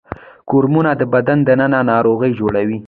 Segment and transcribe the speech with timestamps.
[0.49, 2.77] کرمونه د بدن دننه ناروغي جوړوي